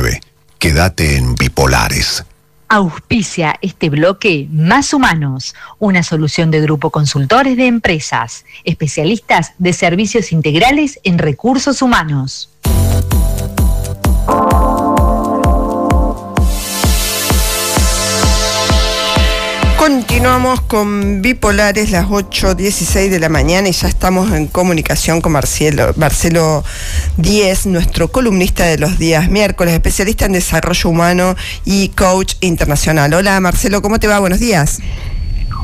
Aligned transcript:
19. 0.00 0.20
Quédate 0.58 1.16
en 1.16 1.34
Bipolares. 1.34 2.24
Auspicia 2.68 3.56
este 3.62 3.90
bloque 3.90 4.46
Más 4.50 4.94
Humanos, 4.94 5.54
una 5.78 6.02
solución 6.02 6.50
de 6.50 6.60
grupo 6.60 6.90
consultores 6.90 7.56
de 7.56 7.66
empresas, 7.66 8.44
especialistas 8.64 9.52
de 9.58 9.72
servicios 9.72 10.32
integrales 10.32 11.00
en 11.02 11.18
recursos 11.18 11.82
humanos. 11.82 12.50
Continuamos 19.80 20.60
con 20.60 21.22
Bipolares, 21.22 21.90
las 21.90 22.06
8.16 22.06 23.08
de 23.08 23.18
la 23.18 23.30
mañana 23.30 23.66
y 23.66 23.72
ya 23.72 23.88
estamos 23.88 24.30
en 24.30 24.46
comunicación 24.46 25.22
con 25.22 25.32
Marcelo, 25.32 25.94
Marcelo 25.96 26.62
Díez, 27.16 27.64
nuestro 27.64 28.08
columnista 28.08 28.66
de 28.66 28.76
los 28.76 28.98
días 28.98 29.30
miércoles, 29.30 29.72
especialista 29.72 30.26
en 30.26 30.32
desarrollo 30.32 30.90
humano 30.90 31.34
y 31.64 31.88
coach 31.88 32.34
internacional. 32.42 33.14
Hola 33.14 33.40
Marcelo, 33.40 33.80
¿cómo 33.80 33.98
te 33.98 34.06
va? 34.06 34.18
Buenos 34.18 34.38
días. 34.38 34.80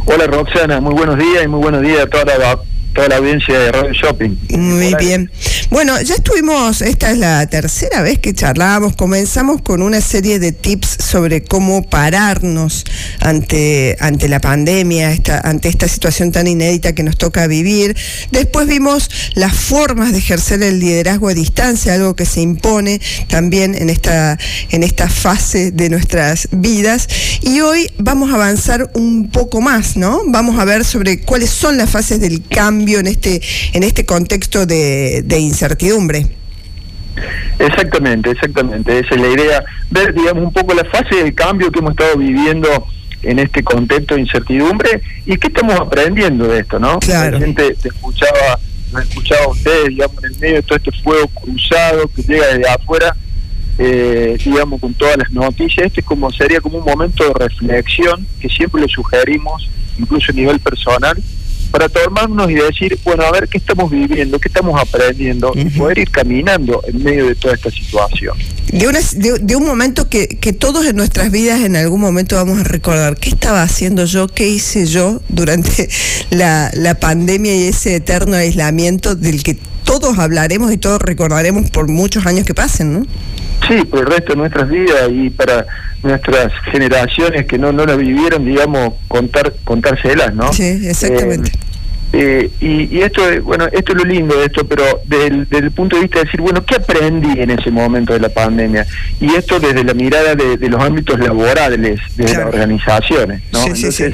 Hola 0.06 0.26
Roxana, 0.26 0.80
muy 0.80 0.94
buenos 0.94 1.18
días 1.18 1.44
y 1.44 1.48
muy 1.48 1.60
buenos 1.60 1.82
días 1.82 2.00
a 2.00 2.06
toda 2.06 2.38
la 2.38 2.58
toda 2.96 3.08
la 3.08 3.16
audiencia 3.16 3.58
de 3.58 3.72
Radio 3.72 3.92
Shopping. 3.92 4.38
Muy 4.56 4.94
bien. 4.98 5.30
Bueno, 5.68 6.00
ya 6.00 6.14
estuvimos, 6.14 6.80
esta 6.80 7.10
es 7.10 7.18
la 7.18 7.46
tercera 7.46 8.00
vez 8.00 8.18
que 8.18 8.32
charlábamos, 8.32 8.96
comenzamos 8.96 9.60
con 9.60 9.82
una 9.82 10.00
serie 10.00 10.38
de 10.38 10.52
tips 10.52 10.96
sobre 11.04 11.44
cómo 11.44 11.82
pararnos 11.82 12.84
ante, 13.20 13.98
ante 14.00 14.28
la 14.28 14.40
pandemia, 14.40 15.12
esta, 15.12 15.40
ante 15.40 15.68
esta 15.68 15.88
situación 15.88 16.32
tan 16.32 16.46
inédita 16.46 16.94
que 16.94 17.02
nos 17.02 17.18
toca 17.18 17.46
vivir. 17.46 17.94
Después 18.30 18.66
vimos 18.66 19.10
las 19.34 19.54
formas 19.54 20.12
de 20.12 20.18
ejercer 20.18 20.62
el 20.62 20.80
liderazgo 20.80 21.28
a 21.28 21.34
distancia, 21.34 21.92
algo 21.92 22.16
que 22.16 22.24
se 22.24 22.40
impone 22.40 22.98
también 23.28 23.74
en 23.74 23.90
esta, 23.90 24.38
en 24.70 24.82
esta 24.82 25.10
fase 25.10 25.70
de 25.70 25.90
nuestras 25.90 26.48
vidas. 26.50 27.08
Y 27.42 27.60
hoy 27.60 27.90
vamos 27.98 28.30
a 28.30 28.36
avanzar 28.36 28.90
un 28.94 29.30
poco 29.30 29.60
más, 29.60 29.98
¿no? 29.98 30.22
Vamos 30.28 30.58
a 30.58 30.64
ver 30.64 30.82
sobre 30.82 31.20
cuáles 31.20 31.50
son 31.50 31.76
las 31.76 31.90
fases 31.90 32.20
del 32.20 32.42
cambio 32.42 32.85
en 32.94 33.06
este, 33.06 33.40
en 33.72 33.82
este 33.82 34.06
contexto 34.06 34.66
de, 34.66 35.24
incertidumbre. 35.38 36.26
Exactamente, 37.58 38.30
exactamente. 38.30 38.98
Esa 38.98 39.14
es 39.14 39.20
la 39.20 39.28
idea, 39.28 39.64
ver, 39.90 40.14
digamos, 40.14 40.44
un 40.44 40.52
poco 40.52 40.74
la 40.74 40.84
fase 40.84 41.24
de 41.24 41.34
cambio 41.34 41.70
que 41.70 41.80
hemos 41.80 41.92
estado 41.92 42.16
viviendo 42.16 42.68
en 43.22 43.38
este 43.38 43.62
contexto 43.64 44.14
de 44.14 44.20
incertidumbre 44.20 45.00
y 45.24 45.36
qué 45.36 45.48
estamos 45.48 45.74
aprendiendo 45.80 46.46
de 46.46 46.60
esto, 46.60 46.78
¿no? 46.78 46.98
Claro. 47.00 47.38
La 47.38 47.44
gente 47.44 47.74
te 47.74 47.88
escuchaba, 47.88 48.58
me 48.92 49.00
escuchaba 49.00 49.44
a 49.44 49.48
ustedes, 49.48 49.88
digamos, 49.88 50.22
en 50.22 50.32
el 50.32 50.38
medio 50.38 50.54
de 50.56 50.62
todo 50.62 50.76
este 50.76 50.92
fuego 51.02 51.26
cruzado 51.28 52.08
que 52.14 52.22
llega 52.22 52.46
desde 52.48 52.68
afuera, 52.68 53.16
eh, 53.78 54.38
digamos, 54.44 54.80
con 54.80 54.94
todas 54.94 55.16
las 55.16 55.32
noticias. 55.32 55.86
Este 55.86 56.00
es 56.00 56.06
como, 56.06 56.30
sería 56.30 56.60
como 56.60 56.78
un 56.78 56.84
momento 56.84 57.24
de 57.24 57.32
reflexión 57.32 58.26
que 58.40 58.48
siempre 58.48 58.82
le 58.82 58.88
sugerimos, 58.88 59.68
incluso 59.98 60.32
a 60.32 60.34
nivel 60.34 60.60
personal, 60.60 61.16
para 61.70 61.88
tomarnos 61.88 62.50
y 62.50 62.54
decir, 62.54 62.98
bueno, 63.04 63.24
a 63.24 63.30
ver 63.32 63.48
qué 63.48 63.58
estamos 63.58 63.90
viviendo, 63.90 64.38
qué 64.38 64.48
estamos 64.48 64.80
aprendiendo, 64.80 65.52
y 65.54 65.64
poder 65.66 65.98
ir 65.98 66.10
caminando 66.10 66.82
en 66.86 67.02
medio 67.02 67.26
de 67.26 67.34
toda 67.34 67.54
esta 67.54 67.70
situación. 67.70 68.36
De, 68.72 69.38
de, 69.40 69.56
un 69.56 69.64
momento 69.64 70.08
que, 70.08 70.26
que 70.26 70.52
todos 70.52 70.86
en 70.86 70.96
nuestras 70.96 71.30
vidas 71.30 71.60
en 71.60 71.76
algún 71.76 72.00
momento 72.00 72.36
vamos 72.36 72.58
a 72.58 72.64
recordar, 72.64 73.16
¿qué 73.16 73.28
estaba 73.28 73.62
haciendo 73.62 74.04
yo, 74.04 74.26
qué 74.26 74.48
hice 74.48 74.86
yo 74.86 75.20
durante 75.28 75.88
la, 76.30 76.70
la 76.74 76.94
pandemia 76.98 77.54
y 77.56 77.68
ese 77.68 77.94
eterno 77.94 78.36
aislamiento 78.36 79.14
del 79.14 79.42
que 79.42 79.56
todos 79.84 80.18
hablaremos 80.18 80.72
y 80.72 80.78
todos 80.78 81.00
recordaremos 81.00 81.70
por 81.70 81.88
muchos 81.88 82.26
años 82.26 82.44
que 82.44 82.54
pasen, 82.54 82.92
¿no? 82.92 83.06
Sí, 83.66 83.84
por 83.84 84.00
el 84.00 84.06
resto 84.06 84.32
de 84.32 84.36
nuestras 84.36 84.68
vidas 84.68 85.10
y 85.10 85.30
para 85.30 85.66
nuestras 86.02 86.52
generaciones 86.70 87.46
que 87.46 87.58
no 87.58 87.72
no 87.72 87.84
la 87.84 87.96
vivieron, 87.96 88.44
digamos, 88.44 88.94
contar 89.08 89.52
contárselas, 89.64 90.34
¿no? 90.34 90.52
Sí, 90.52 90.86
exactamente. 90.86 91.50
Eh, 92.12 92.50
eh, 92.60 92.88
y, 92.90 93.00
esto 93.00 93.28
es, 93.28 93.42
bueno, 93.42 93.66
esto 93.72 93.92
es 93.92 93.98
lo 93.98 94.04
lindo 94.04 94.38
de 94.38 94.46
esto, 94.46 94.66
pero 94.66 94.84
desde, 95.06 95.58
el 95.58 95.70
punto 95.72 95.96
de 95.96 96.02
vista 96.02 96.20
de 96.20 96.24
decir, 96.26 96.40
bueno, 96.40 96.64
¿qué 96.64 96.76
aprendí 96.76 97.40
en 97.40 97.50
ese 97.50 97.70
momento 97.70 98.12
de 98.12 98.20
la 98.20 98.28
pandemia? 98.28 98.86
Y 99.20 99.34
esto 99.34 99.58
desde 99.58 99.84
la 99.84 99.92
mirada 99.92 100.34
de, 100.34 100.56
los 100.68 100.82
ámbitos 100.82 101.18
laborales 101.18 102.00
de 102.16 102.24
las 102.24 102.38
organizaciones, 102.38 103.42
¿no? 103.52 103.74
Sí, 103.74 103.92
sí, 103.92 104.04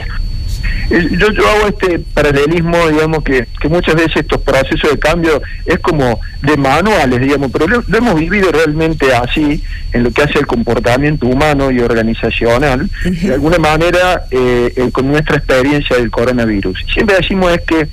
yo, 1.01 1.31
yo 1.33 1.49
hago 1.49 1.69
este 1.69 1.99
paralelismo, 1.99 2.89
digamos, 2.89 3.25
que, 3.25 3.47
que 3.61 3.69
muchas 3.69 3.95
veces 3.95 4.17
estos 4.17 4.41
procesos 4.43 4.91
de 4.91 4.99
cambio 4.99 5.41
es 5.65 5.79
como 5.79 6.21
de 6.43 6.57
manuales, 6.57 7.21
digamos, 7.21 7.51
pero 7.53 7.67
lo, 7.67 7.85
hemos 7.97 8.19
vivido 8.19 8.51
realmente 8.53 9.15
así 9.15 9.63
en 9.93 10.03
lo 10.03 10.11
que 10.11 10.23
hace 10.23 10.39
el 10.39 10.47
comportamiento 10.47 11.27
humano 11.27 11.71
y 11.71 11.81
organizacional, 11.81 12.91
de 13.05 13.33
alguna 13.33 13.59
manera 13.59 14.25
eh, 14.31 14.73
eh, 14.77 14.91
con 14.93 15.09
nuestra 15.09 15.37
experiencia 15.37 15.97
del 15.97 16.11
coronavirus. 16.11 16.85
Siempre 16.93 17.17
decimos 17.17 17.53
es 17.53 17.63
que 17.63 17.89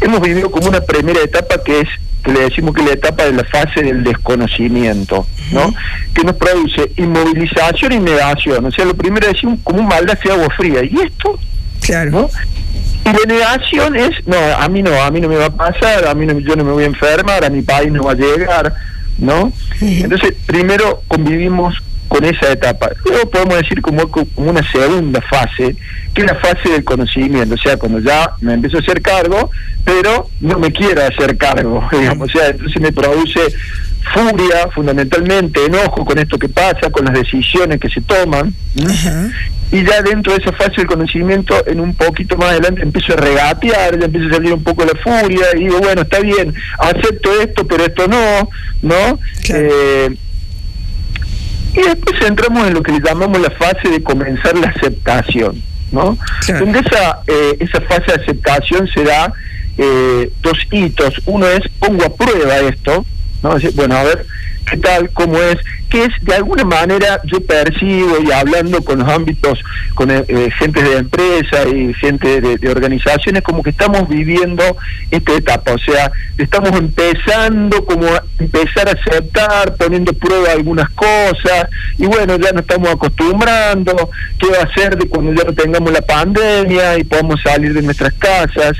hemos 0.00 0.20
vivido 0.20 0.50
como 0.50 0.68
una 0.68 0.80
primera 0.80 1.20
etapa 1.20 1.62
que 1.62 1.80
es 1.80 1.88
que 2.22 2.32
le 2.32 2.40
decimos 2.40 2.74
que 2.74 2.82
es 2.82 2.86
la 2.86 2.94
etapa 2.94 3.24
de 3.24 3.32
la 3.32 3.44
fase 3.44 3.82
del 3.82 4.04
desconocimiento, 4.04 5.26
¿no? 5.50 5.74
Que 6.14 6.22
nos 6.22 6.36
produce 6.36 6.92
inmovilización 6.96 7.92
y 7.92 7.98
negación. 7.98 8.64
O 8.64 8.70
sea, 8.70 8.84
lo 8.84 8.94
primero 8.94 9.26
decimos 9.26 9.58
como 9.64 9.80
un 9.80 9.88
mal 9.88 10.06
de 10.06 10.32
agua 10.32 10.48
fría. 10.56 10.84
¿Y 10.84 11.00
esto? 11.00 11.38
Claro. 11.82 12.30
Y 13.04 13.08
la 13.08 13.34
negación 13.34 13.96
es, 13.96 14.10
no, 14.26 14.36
a 14.36 14.68
mí 14.68 14.82
no, 14.82 15.02
a 15.02 15.10
mí 15.10 15.20
no 15.20 15.28
me 15.28 15.36
va 15.36 15.46
a 15.46 15.50
pasar, 15.50 16.06
a 16.06 16.14
mí 16.14 16.24
no, 16.24 16.38
yo 16.38 16.54
no 16.54 16.64
me 16.64 16.72
voy 16.72 16.84
a 16.84 16.86
enfermar, 16.86 17.44
a 17.44 17.50
mi 17.50 17.62
país 17.62 17.90
no 17.90 18.04
va 18.04 18.12
a 18.12 18.14
llegar, 18.14 18.72
¿no? 19.18 19.52
Entonces, 19.80 20.34
primero 20.46 21.02
convivimos 21.08 21.74
con 22.06 22.24
esa 22.24 22.52
etapa. 22.52 22.90
Luego 23.04 23.30
podemos 23.30 23.56
decir 23.56 23.80
como, 23.80 24.06
como 24.08 24.26
una 24.36 24.62
segunda 24.70 25.20
fase, 25.22 25.74
que 26.14 26.20
es 26.20 26.26
la 26.26 26.36
fase 26.36 26.68
del 26.68 26.84
conocimiento, 26.84 27.54
o 27.54 27.58
sea, 27.58 27.76
cuando 27.76 27.98
ya 27.98 28.32
me 28.40 28.54
empiezo 28.54 28.76
a 28.76 28.80
hacer 28.80 29.00
cargo, 29.00 29.50
pero 29.84 30.28
no 30.40 30.58
me 30.58 30.70
quiero 30.70 31.02
hacer 31.04 31.36
cargo, 31.36 31.82
digamos, 31.92 32.28
o 32.28 32.38
sea, 32.38 32.48
entonces 32.48 32.80
me 32.80 32.92
produce 32.92 33.40
furia, 34.12 34.68
fundamentalmente, 34.74 35.64
enojo 35.64 36.04
con 36.04 36.18
esto 36.18 36.38
que 36.38 36.48
pasa, 36.48 36.90
con 36.90 37.04
las 37.04 37.14
decisiones 37.14 37.80
que 37.80 37.88
se 37.88 38.00
toman. 38.00 38.54
Y 39.72 39.84
ya 39.84 40.02
dentro 40.02 40.34
de 40.34 40.42
esa 40.42 40.52
fase 40.52 40.76
del 40.76 40.86
conocimiento, 40.86 41.66
en 41.66 41.80
un 41.80 41.94
poquito 41.94 42.36
más 42.36 42.50
adelante 42.50 42.82
empiezo 42.82 43.14
a 43.14 43.16
regatear, 43.16 43.98
ya 43.98 44.04
empiezo 44.04 44.28
a 44.28 44.32
salir 44.34 44.52
un 44.52 44.62
poco 44.62 44.84
la 44.84 44.94
furia, 45.00 45.46
y 45.54 45.60
digo, 45.60 45.78
bueno, 45.78 46.02
está 46.02 46.20
bien, 46.20 46.54
acepto 46.78 47.40
esto, 47.40 47.66
pero 47.66 47.84
esto 47.86 48.06
no, 48.06 48.50
¿no? 48.82 49.18
Eh, 49.48 50.14
y 51.74 51.80
después 51.80 52.20
entramos 52.20 52.68
en 52.68 52.74
lo 52.74 52.82
que 52.82 52.92
le 52.92 53.00
llamamos 53.00 53.40
la 53.40 53.50
fase 53.50 53.88
de 53.88 54.02
comenzar 54.02 54.58
la 54.58 54.68
aceptación, 54.68 55.62
¿no? 55.90 56.18
Donde 56.58 56.80
esa, 56.80 57.20
eh, 57.26 57.56
esa 57.60 57.80
fase 57.80 58.12
de 58.12 58.22
aceptación 58.22 58.86
se 58.88 59.04
da 59.04 59.32
eh, 59.78 60.30
dos 60.42 60.58
hitos. 60.70 61.14
Uno 61.24 61.46
es, 61.46 61.62
pongo 61.78 62.04
a 62.04 62.14
prueba 62.14 62.58
esto, 62.58 63.06
¿no? 63.42 63.56
Bueno, 63.74 63.96
a 63.96 64.04
ver 64.04 64.26
qué 64.70 64.76
tal, 64.76 65.10
cómo 65.10 65.36
es, 65.38 65.58
que 65.90 66.04
es 66.04 66.10
de 66.22 66.34
alguna 66.34 66.64
manera 66.64 67.20
yo 67.24 67.44
percibo 67.44 68.16
y 68.24 68.32
hablando 68.32 68.82
con 68.82 69.00
los 69.00 69.08
ámbitos, 69.08 69.58
con 69.94 70.10
eh, 70.10 70.24
eh, 70.28 70.50
gente 70.58 70.82
de 70.82 70.98
empresa 70.98 71.68
y 71.68 71.92
gente 71.94 72.40
de, 72.40 72.70
organizaciones, 72.70 73.42
como 73.42 73.62
que 73.62 73.70
estamos 73.70 74.08
viviendo 74.08 74.62
esta 75.10 75.34
etapa, 75.34 75.72
o 75.72 75.78
sea, 75.78 76.10
estamos 76.38 76.70
empezando 76.72 77.84
como 77.84 78.06
a 78.06 78.22
empezar 78.38 78.88
a 78.88 78.92
aceptar, 78.92 79.76
poniendo 79.76 80.12
prueba 80.14 80.52
algunas 80.52 80.88
cosas, 80.90 81.68
y 81.98 82.06
bueno, 82.06 82.36
ya 82.36 82.52
nos 82.52 82.62
estamos 82.62 82.88
acostumbrando, 82.90 84.10
qué 84.38 84.46
va 84.46 84.62
a 84.62 84.74
ser 84.74 84.96
de 84.96 85.08
cuando 85.08 85.34
ya 85.34 85.44
no 85.44 85.52
tengamos 85.52 85.92
la 85.92 86.02
pandemia 86.02 86.98
y 86.98 87.04
podamos 87.04 87.40
salir 87.42 87.74
de 87.74 87.82
nuestras 87.82 88.12
casas. 88.14 88.76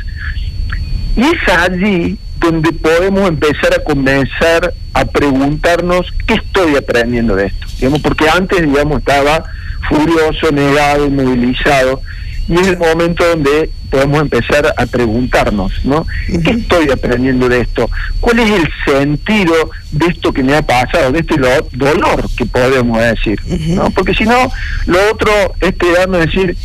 Y 1.14 1.20
es 1.20 1.48
allí 1.54 2.18
donde 2.42 2.72
podemos 2.72 3.28
empezar 3.28 3.72
a 3.74 3.84
comenzar 3.84 4.74
a 4.94 5.04
preguntarnos 5.04 6.06
qué 6.26 6.34
estoy 6.34 6.76
aprendiendo 6.76 7.36
de 7.36 7.46
esto. 7.46 7.66
Digamos, 7.78 8.00
porque 8.00 8.28
antes, 8.28 8.60
digamos, 8.62 8.98
estaba 8.98 9.44
furioso, 9.88 10.50
negado, 10.52 11.06
inmovilizado, 11.06 12.02
y 12.48 12.54
es 12.54 12.66
el 12.66 12.78
momento 12.78 13.24
donde 13.24 13.70
podemos 13.88 14.22
empezar 14.22 14.74
a 14.76 14.86
preguntarnos, 14.86 15.72
¿no? 15.84 16.06
¿Qué 16.26 16.50
estoy 16.50 16.90
aprendiendo 16.90 17.48
de 17.48 17.60
esto? 17.60 17.88
¿Cuál 18.20 18.40
es 18.40 18.50
el 18.50 18.68
sentido 18.84 19.70
de 19.92 20.06
esto 20.06 20.32
que 20.32 20.42
me 20.42 20.56
ha 20.56 20.62
pasado, 20.62 21.12
de 21.12 21.20
este 21.20 21.36
dolor 21.36 22.24
que 22.36 22.46
podemos 22.46 22.98
decir? 22.98 23.38
¿no? 23.68 23.90
Porque 23.90 24.14
si 24.14 24.24
no, 24.24 24.50
lo 24.86 24.98
otro 25.12 25.30
es 25.60 25.74
quedarme 25.76 26.16
a 26.16 26.20
decir, 26.20 26.56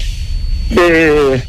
eh, 0.72 1.44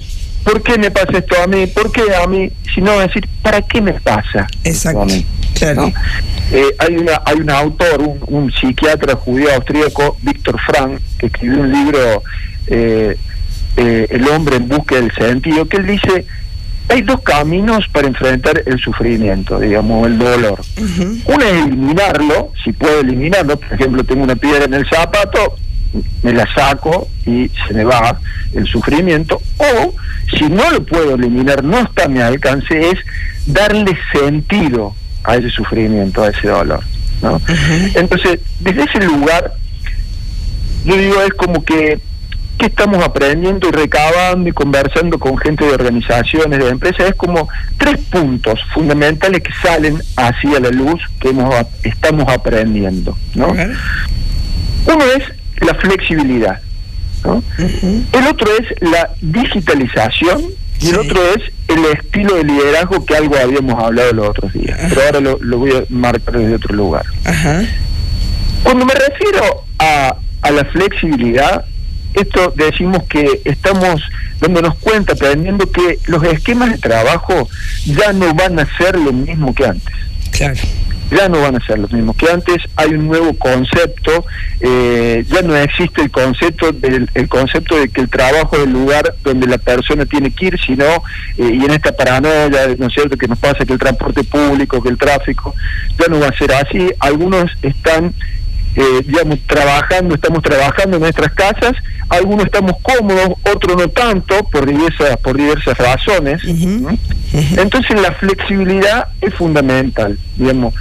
¿por 0.49 0.63
qué 0.63 0.79
me 0.79 0.91
pasa 0.91 1.19
esto 1.19 1.43
a 1.43 1.47
mí? 1.47 1.67
¿Por 1.67 1.93
qué 1.93 2.03
a 2.15 2.27
mí? 2.27 2.51
Sino 2.75 2.99
decir, 2.99 3.29
¿para 3.43 3.61
qué 3.61 3.83
me 3.83 3.93
pasa 3.95 4.47
Exacto. 4.65 5.03
a 5.03 5.05
mí? 5.05 5.27
Eh, 5.61 6.65
hay 6.79 6.97
una 6.97 7.21
hay 7.25 7.37
un 7.37 7.51
autor, 7.51 8.01
un, 8.27 8.51
psiquiatra 8.53 9.17
judío 9.17 9.53
austríaco, 9.55 10.17
Víctor 10.23 10.59
Frank, 10.61 11.01
que 11.19 11.27
escribió 11.27 11.61
un 11.61 11.73
libro, 11.73 12.23
eh, 12.69 13.19
eh, 13.77 14.07
El 14.11 14.29
hombre 14.29 14.57
en 14.57 14.69
busca 14.69 14.95
del 14.95 15.13
sentido, 15.13 15.69
que 15.69 15.79
él 15.79 15.87
dice, 15.87 16.25
hay 16.89 17.03
dos 17.03 17.21
caminos 17.21 17.87
para 17.93 18.09
enfrentar 18.09 18.63
el 18.65 18.79
sufrimiento, 18.79 19.59
digamos, 19.59 20.07
el 20.07 20.19
dolor. 20.19 20.61
Uno 21.27 21.45
es 21.45 21.53
eliminarlo, 21.67 22.53
si 22.65 22.73
puedo 22.73 23.01
eliminarlo, 23.01 23.59
por 23.59 23.73
ejemplo, 23.75 24.05
tengo 24.05 24.23
una 24.23 24.37
piedra 24.37 24.65
en 24.65 24.75
el 24.75 24.89
zapato, 24.89 25.57
me 26.23 26.33
la 26.33 26.47
saco 26.55 27.09
y 27.27 27.51
se 27.67 27.75
me 27.75 27.85
va 27.85 28.19
el 28.55 28.67
sufrimiento, 28.67 29.41
o 29.59 29.95
si 30.37 30.45
no 30.45 30.71
lo 30.71 30.85
puedo 30.85 31.15
eliminar, 31.15 31.65
no 31.65 31.79
está 31.79 32.05
a 32.05 32.09
mi 32.09 32.21
alcance, 32.21 32.91
es 32.91 32.99
darle 33.47 33.97
sentido 34.13 34.95
a 35.25 35.37
ese 35.37 35.51
sufrimiento, 35.51 36.23
a 36.23 36.29
ese 36.29 36.49
dolor. 36.49 36.83
¿no? 37.23 37.41
Entonces, 37.95 38.41
desde 38.61 38.85
ese 38.85 39.01
lugar, 39.01 39.53
yo 40.85 40.97
digo, 40.97 41.23
es 41.23 41.33
como 41.35 41.65
que 41.65 42.01
que 42.59 42.67
estamos 42.67 43.03
aprendiendo 43.05 43.69
y 43.69 43.71
recabando 43.71 44.49
y 44.49 44.53
conversando 44.53 45.19
con 45.19 45.39
gente 45.39 45.65
de 45.65 45.71
organizaciones, 45.71 46.59
de 46.59 46.69
empresas, 46.69 47.11
es 47.11 47.15
como 47.15 47.49
tres 47.79 47.99
puntos 48.11 48.61
fundamentales 48.75 49.43
que 49.43 49.53
salen 49.63 50.03
hacia 50.17 50.59
la 50.59 50.71
luz 50.71 51.01
que 51.21 51.29
hemos, 51.29 51.55
estamos 51.85 52.29
aprendiendo. 52.29 53.17
¿no? 53.35 53.51
Uno 53.53 55.05
es 55.17 55.25
la 55.61 55.75
flexibilidad. 55.75 56.61
¿no? 57.25 57.43
El 57.59 58.27
otro 58.29 58.49
es 58.59 58.81
la 58.81 59.11
digitalización 59.21 60.43
y 60.81 60.91
el 60.91 60.99
otro 60.99 61.21
es 61.35 61.43
el 61.69 61.85
estilo 61.87 62.37
de 62.37 62.45
liderazgo 62.45 63.05
que 63.05 63.17
algo 63.17 63.37
habíamos 63.37 63.83
hablado 63.83 64.13
los 64.13 64.29
otros 64.29 64.53
días. 64.53 64.79
Pero 64.89 65.03
ahora 65.03 65.21
lo, 65.21 65.59
voy 65.59 65.73
a 65.73 65.85
marcar 65.89 66.39
desde 66.39 66.55
otro 66.55 66.75
lugar. 66.75 67.05
Cuando 68.63 68.85
me 68.85 68.95
refiero 68.95 69.65
a, 69.79 70.17
a 70.43 70.51
la 70.51 70.65
flexibilidad, 70.67 71.65
esto 72.15 72.53
decimos 72.57 73.05
que 73.09 73.43
estamos 73.45 74.03
dándonos 74.41 74.77
cuenta, 74.77 75.13
aprendiendo 75.13 75.71
que 75.71 75.99
los 76.07 76.23
esquemas 76.25 76.71
de 76.71 76.79
trabajo 76.79 77.49
ya 77.85 78.13
no 78.13 78.33
van 78.35 78.59
a 78.59 78.77
ser 78.77 78.97
lo 78.97 79.13
mismo 79.13 79.55
que 79.55 79.67
antes. 79.67 79.95
Claro. 80.31 80.61
Ya 81.11 81.29
no 81.29 81.41
van 81.41 81.57
a 81.57 81.67
ser 81.67 81.79
los 81.79 81.93
mismos 81.93 82.17
que 82.17 82.31
antes, 82.31 82.63
hay 82.77 82.91
un 82.91 83.09
nuevo 83.09 83.33
concepto, 83.39 84.27
eh, 84.61 85.25
ya 85.29 85.43
no 85.43 85.57
existe 85.57 86.03
el 86.03 86.11
concepto 86.11 86.73
del 86.73 87.09
el 87.15 87.29
concepto 87.29 87.77
de 87.77 87.89
que 87.89 88.03
el 88.03 88.11
trabajo 88.11 88.57
es 88.57 88.65
el 88.65 88.73
lugar 88.73 89.15
donde 89.25 89.47
la 89.47 89.59
persona 89.59 90.05
tiene 90.05 90.31
que 90.31 90.47
ir, 90.47 90.59
sino, 90.61 90.85
eh, 90.85 91.51
y 91.55 91.65
en 91.65 91.71
esta 91.71 91.93
paranoia, 91.93 92.75
¿no 92.79 92.87
es 92.87 92.93
cierto?, 92.93 93.17
que 93.17 93.27
nos 93.27 93.39
pasa 93.39 93.65
que 93.65 93.73
el 93.73 93.79
transporte 93.79 94.23
público, 94.25 94.83
que 94.83 94.91
el 94.91 94.99
tráfico, 94.99 95.55
ya 95.99 96.07
no 96.09 96.21
va 96.21 96.29
a 96.29 96.39
ser 96.39 96.53
así, 96.53 96.91
algunos 97.01 97.51
están 97.63 98.13
eh, 98.77 99.03
digamos, 99.05 99.41
trabajando, 99.47 100.15
estamos 100.15 100.43
trabajando 100.43 100.99
en 100.99 101.03
nuestras 101.03 101.33
casas, 101.33 101.73
algunos 102.11 102.45
estamos 102.45 102.73
cómodos, 102.83 103.31
otros 103.53 103.77
no 103.77 103.89
tanto, 103.89 104.37
por 104.53 104.67
diversas, 104.67 105.17
por 105.17 105.37
diversas 105.37 105.77
razones. 105.77 106.41
Entonces 107.33 108.01
la 108.01 108.13
flexibilidad 108.13 109.09
es 109.21 109.35
fundamental, 109.35 110.19
digamos. 110.37 110.75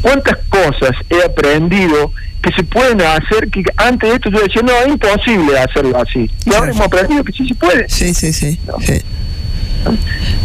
¿Cuántas 0.00 0.38
cosas 0.48 0.90
he 1.08 1.24
aprendido 1.24 2.12
que 2.42 2.52
se 2.52 2.64
pueden 2.64 3.00
hacer 3.00 3.48
que 3.50 3.62
antes 3.76 4.10
de 4.10 4.16
esto 4.16 4.30
yo 4.30 4.40
decía, 4.40 4.62
no, 4.62 4.72
es 4.72 4.88
imposible 4.88 5.58
hacerlo 5.58 5.96
así. 5.96 6.28
Y 6.44 6.52
ahora 6.52 6.72
hemos 6.72 6.86
aprendido 6.86 7.22
que 7.22 7.32
sí 7.32 7.46
se 7.46 7.54
puede. 7.54 7.88
Sí, 7.88 8.12
sí, 8.12 8.32
sí. 8.32 8.58
sí. 8.84 9.02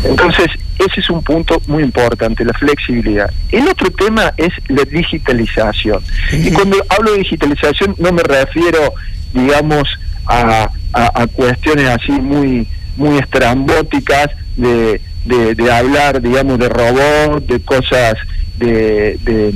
Entonces, 0.03 0.47
ese 0.77 0.99
es 0.99 1.09
un 1.09 1.23
punto 1.23 1.59
muy 1.67 1.83
importante, 1.83 2.45
la 2.45 2.53
flexibilidad. 2.53 3.31
El 3.51 3.67
otro 3.67 3.89
tema 3.91 4.31
es 4.37 4.53
la 4.67 4.83
digitalización. 4.83 6.03
Y 6.31 6.51
cuando 6.51 6.77
hablo 6.89 7.13
de 7.13 7.19
digitalización 7.19 7.95
no 7.97 8.11
me 8.11 8.21
refiero, 8.21 8.93
digamos, 9.33 9.87
a, 10.27 10.69
a, 10.93 11.27
cuestiones 11.27 11.87
así 11.89 12.11
muy 12.11 12.67
muy 12.95 13.17
estrambóticas 13.19 14.29
de, 14.55 14.99
de, 15.27 15.71
hablar, 15.71 16.21
digamos, 16.21 16.57
de 16.59 16.69
robots, 16.69 17.47
de 17.47 17.59
cosas, 17.61 18.15
de, 18.57 19.17
de, 19.21 19.53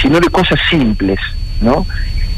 sino 0.00 0.20
de 0.20 0.28
cosas 0.28 0.58
simples, 0.70 1.18
¿no? 1.60 1.86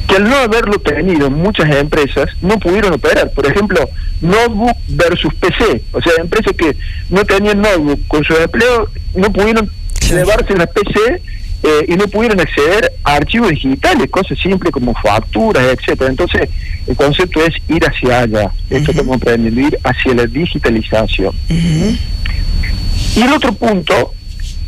que 0.06 0.16
al 0.16 0.28
no 0.28 0.36
haberlo 0.36 0.78
tenido 0.78 1.30
muchas 1.30 1.68
empresas 1.74 2.30
no 2.40 2.58
pudieron 2.58 2.92
operar. 2.92 3.30
Por 3.32 3.46
ejemplo, 3.46 3.88
notebook 4.20 4.76
versus 4.88 5.34
PC. 5.34 5.82
O 5.92 6.00
sea, 6.00 6.12
empresas 6.18 6.54
que 6.56 6.76
no 7.10 7.24
tenían 7.24 7.60
notebook 7.60 8.06
con 8.06 8.24
su 8.24 8.34
empleo 8.36 8.88
no 9.14 9.32
pudieron 9.32 9.68
llevarse 10.08 10.56
la 10.56 10.66
PC 10.66 11.22
eh, 11.62 11.86
y 11.88 11.96
no 11.96 12.06
pudieron 12.08 12.40
acceder 12.40 12.92
a 13.02 13.14
archivos 13.14 13.50
digitales, 13.50 14.10
cosas 14.10 14.38
simples 14.38 14.72
como 14.72 14.94
facturas, 14.94 15.64
etcétera. 15.64 16.10
Entonces, 16.10 16.48
el 16.86 16.96
concepto 16.96 17.44
es 17.44 17.54
ir 17.68 17.82
hacia 17.84 18.20
allá. 18.20 18.52
Esto 18.70 18.90
estamos 18.90 19.16
aprendiendo, 19.16 19.60
ir 19.60 19.78
hacia 19.82 20.14
la 20.14 20.26
digitalización. 20.26 21.34
Y 21.48 23.22
el 23.22 23.32
otro 23.32 23.52
punto 23.52 24.12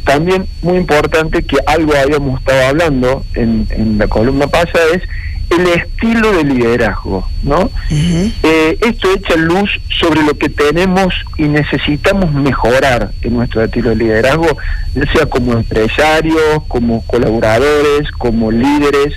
también 0.05 0.46
muy 0.62 0.79
importante 0.79 1.43
que 1.43 1.56
algo 1.67 1.93
habíamos 1.94 2.40
estado 2.40 2.69
hablando 2.69 3.25
en, 3.34 3.67
en 3.70 3.99
la 3.99 4.08
columna 4.08 4.46
pasada 4.46 4.84
es 4.94 5.02
el 5.50 5.67
estilo 5.67 6.33
de 6.33 6.45
liderazgo, 6.45 7.27
¿no? 7.43 7.71
Eh, 7.91 8.79
esto 8.81 9.09
echa 9.15 9.37
luz 9.37 9.71
sobre 9.99 10.23
lo 10.23 10.37
que 10.37 10.49
tenemos 10.49 11.15
y 11.37 11.45
necesitamos 11.45 12.33
mejorar 12.33 13.11
en 13.23 13.35
nuestro 13.35 13.65
estilo 13.65 13.91
de 13.91 13.97
liderazgo, 13.97 14.59
ya 14.95 15.12
sea 15.12 15.27
como 15.27 15.53
empresarios, 15.53 16.62
como 16.69 17.03
colaboradores, 17.06 18.11
como 18.12 18.50
líderes. 18.50 19.15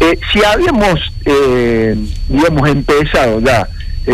Eh, 0.00 0.18
si 0.32 0.44
habíamos, 0.44 1.00
eh, 1.24 1.96
digamos, 2.28 2.68
empezado 2.68 3.40
ya 3.40 3.68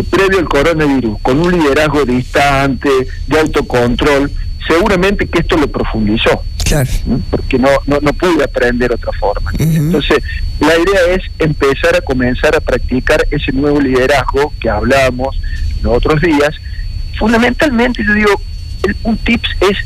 previo 0.09 0.39
al 0.39 0.47
coronavirus 0.47 1.19
con 1.21 1.39
un 1.39 1.51
liderazgo 1.51 2.05
distante, 2.05 2.89
de 3.27 3.39
autocontrol, 3.39 4.31
seguramente 4.67 5.27
que 5.27 5.39
esto 5.39 5.57
lo 5.57 5.67
profundizó. 5.67 6.43
Porque 7.29 7.57
no, 7.57 7.69
no, 7.85 7.99
no 8.01 8.13
pude 8.13 8.43
aprender 8.43 8.91
otra 8.91 9.11
forma. 9.13 9.51
Entonces, 9.59 10.23
la 10.59 10.75
idea 10.75 11.15
es 11.15 11.23
empezar 11.39 11.95
a 11.95 12.01
comenzar 12.01 12.55
a 12.55 12.59
practicar 12.59 13.25
ese 13.31 13.51
nuevo 13.51 13.79
liderazgo 13.79 14.53
que 14.59 14.69
hablábamos 14.69 15.39
los 15.81 15.97
otros 15.97 16.21
días. 16.21 16.55
Fundamentalmente, 17.17 18.03
yo 18.05 18.13
digo, 18.13 18.41
un 19.03 19.17
tips 19.17 19.49
es 19.61 19.77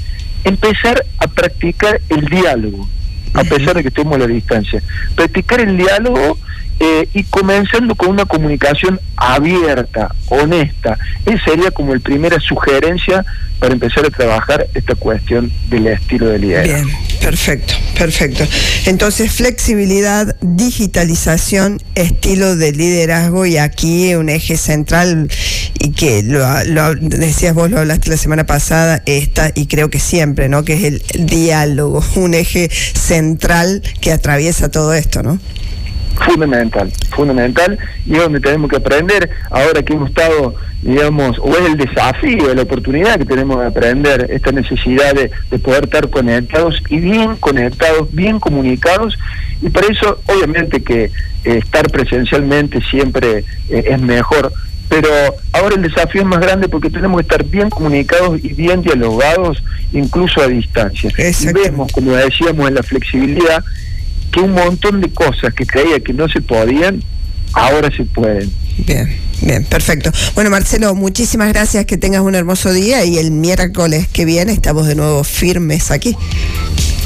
empezar 0.44 1.04
a 1.18 1.28
practicar 1.28 2.02
el 2.10 2.26
diálogo, 2.26 2.88
a 3.34 3.44
pesar 3.44 3.76
de 3.76 3.82
que 3.82 3.90
estemos 3.90 4.16
a 4.16 4.20
la 4.20 4.28
distancia. 4.28 4.82
Practicar 5.16 5.60
el 5.62 5.78
diálogo 5.78 6.38
eh, 6.80 7.08
y 7.14 7.24
comenzando 7.24 7.96
con 7.96 8.10
una 8.10 8.26
comunicación 8.26 9.00
abierta, 9.16 10.14
honesta. 10.28 10.98
Esa 11.26 11.44
sería 11.46 11.72
como 11.72 11.94
el 11.94 12.02
primera 12.02 12.40
sugerencia 12.40 13.26
para 13.60 13.74
empezar 13.74 14.06
a 14.06 14.10
trabajar 14.10 14.68
esta 14.74 14.96
cuestión 14.96 15.52
del 15.70 15.88
estilo 15.88 16.28
de 16.28 16.40
liderazgo. 16.40 16.86
Bien, 16.86 16.98
perfecto, 17.22 17.74
perfecto. 17.98 18.44
Entonces, 18.86 19.32
flexibilidad, 19.32 20.36
digitalización, 20.42 21.80
estilo 21.96 22.58
de 22.58 22.74
liderazgo 22.74 23.46
y 23.46 23.58
aquí 23.58 24.14
un 24.16 24.30
eje 24.30 24.58
central 24.58 25.30
y 25.80 25.92
que 25.92 26.24
lo, 26.24 26.96
decías 26.96 27.54
vos, 27.54 27.72
lo 27.72 27.80
hablaste 27.80 28.10
la 28.10 28.18
semana 28.18 28.46
pasada, 28.46 29.02
esta 29.06 29.52
y 29.56 29.68
creo 29.68 29.90
que 29.90 30.00
siempre, 30.00 30.50
¿no? 30.50 30.66
Que 30.66 30.74
es 30.74 30.84
el 30.84 31.26
diálogo, 31.26 32.04
un 32.16 32.34
eje 32.34 32.70
central 32.70 33.82
que 34.02 34.12
atraviesa 34.12 34.70
todo 34.70 34.94
esto, 34.94 35.24
¿no? 35.24 35.40
Fundamental, 36.16 36.92
fundamental, 37.16 37.78
y 38.06 38.14
es 38.14 38.20
donde 38.20 38.40
tenemos 38.40 38.70
que 38.70 38.78
aprender, 38.78 39.30
ahora 39.50 39.84
que 39.84 39.94
hemos 39.94 40.10
estado, 40.10 40.56
digamos, 40.82 41.38
o 41.40 41.50
es 41.58 41.66
el 41.66 41.78
desafío, 41.78 42.54
la 42.54 42.62
oportunidad 42.62 43.18
que 43.18 43.26
tenemos 43.26 43.60
de 43.60 43.68
aprender, 43.68 44.28
esta 44.30 44.52
necesidad 44.52 45.14
de, 45.14 45.60
poder 45.60 45.86
estar 45.86 46.10
conectados 46.10 46.82
y 46.90 47.00
bien 47.00 47.36
conectados, 47.38 48.12
bien 48.12 48.40
comunicados, 48.40 49.18
y 49.62 49.70
por 49.70 49.90
eso 49.90 50.20
obviamente 50.28 50.84
que 50.84 51.06
eh, 51.06 51.12
estar 51.44 51.90
presencialmente 51.90 52.82
siempre 52.90 53.46
eh, 53.70 53.84
es 53.88 54.02
mejor, 54.02 54.52
pero 54.90 55.10
ahora 55.54 55.76
el 55.76 55.82
desafío 55.82 56.22
es 56.22 56.28
más 56.28 56.40
grande 56.40 56.70
porque 56.70 56.90
tenemos 56.90 57.18
que 57.18 57.24
estar 57.24 57.44
bien 57.44 57.70
comunicados 57.70 58.40
y 58.44 58.54
bien 58.54 58.82
dialogados, 58.82 59.64
incluso 59.92 60.42
a 60.42 60.48
distancia. 60.48 61.12
Y 61.18 61.54
vemos, 61.54 61.92
como 61.92 62.12
decíamos, 62.12 62.68
en 62.68 62.76
la 62.76 62.84
flexibilidad, 62.84 63.64
que 64.36 64.42
un 64.42 64.52
montón 64.52 65.00
de 65.00 65.10
cosas 65.12 65.54
que 65.54 65.66
creía 65.66 66.02
que 66.02 66.12
no 66.12 66.28
se 66.28 66.42
podían, 66.42 67.02
ahora 67.54 67.90
se 67.96 68.04
pueden. 68.04 68.52
Bien, 68.80 69.18
bien, 69.42 69.64
perfecto. 69.64 70.12
Bueno, 70.34 70.50
Marcelo, 70.50 70.94
muchísimas 70.94 71.48
gracias, 71.54 71.86
que 71.86 71.96
tengas 71.96 72.22
un 72.22 72.36
hermoso 72.36 72.74
día 72.74 73.06
y 73.06 73.18
el 73.18 73.32
miércoles 73.32 74.10
que 74.10 74.26
viene 74.26 74.52
estamos 74.52 74.88
de 74.88 74.96
nuevo 74.96 75.24
firmes 75.24 75.90
aquí. 75.90 76.18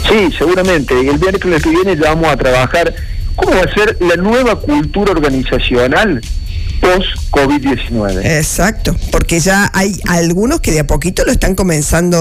Sí, 0.10 0.36
seguramente. 0.40 0.96
Y 1.04 1.08
el 1.08 1.20
miércoles 1.20 1.62
que 1.62 1.70
viene 1.70 1.96
ya 1.96 2.16
vamos 2.16 2.30
a 2.30 2.38
trabajar 2.38 2.96
cómo 3.36 3.52
va 3.52 3.62
a 3.62 3.74
ser 3.76 3.96
la 4.00 4.16
nueva 4.16 4.60
cultura 4.60 5.12
organizacional 5.12 6.20
post-COVID-19. 6.80 8.26
Exacto, 8.26 8.96
porque 9.12 9.40
ya 9.40 9.70
hay 9.74 10.00
algunos 10.08 10.62
que 10.62 10.72
de 10.72 10.80
a 10.80 10.88
poquito 10.88 11.24
lo 11.26 11.32
están 11.32 11.56
comenzando 11.56 12.18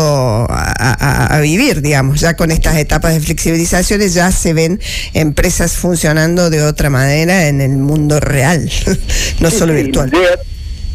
a, 0.48 1.38
vivir, 1.42 1.82
digamos, 1.82 2.20
ya 2.20 2.34
con 2.34 2.50
estas 2.50 2.76
etapas 2.76 3.14
de 3.14 3.20
flexibilizaciones 3.20 4.14
ya 4.14 4.32
se 4.32 4.52
ven 4.52 4.80
empresas 5.14 5.76
funcionando 5.76 6.50
de 6.50 6.62
otra 6.62 6.90
manera 6.90 7.48
en 7.48 7.60
el 7.60 7.76
mundo 7.76 8.20
real, 8.20 8.70
no 9.40 9.50
solo 9.50 9.72
virtual. 9.74 10.10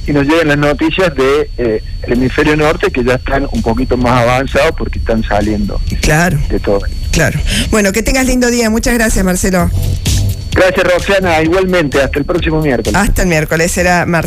Y 0.06 0.12
nos 0.12 0.28
llegan 0.28 0.50
las 0.50 0.58
noticias 0.58 1.16
de 1.16 1.50
eh, 1.58 1.82
hemisferio 2.04 2.58
norte 2.58 2.92
que 2.92 3.06
ya 3.06 3.14
están 3.14 3.48
un 3.52 3.62
poquito 3.62 3.96
más 3.96 4.24
avanzados 4.24 4.76
porque 4.78 5.00
están 5.00 5.24
saliendo 5.24 5.80
claro, 6.02 6.38
de 6.50 6.60
todo. 6.60 6.82
Claro. 7.12 7.40
Bueno, 7.72 7.94
que 7.94 8.04
tengas 8.04 8.26
lindo 8.26 8.52
día. 8.52 8.70
Muchas 8.70 8.96
gracias, 8.96 9.24
Marcelo. 9.24 9.70
Gracias, 10.56 10.84
Roxana. 10.84 11.42
Igualmente, 11.42 12.02
hasta 12.02 12.20
el 12.20 12.26
próximo 12.26 12.62
miércoles. 12.62 12.96
Hasta 12.96 13.24
el 13.24 13.28
miércoles, 13.28 13.72
será 13.72 14.06
Marcelo. 14.06 14.22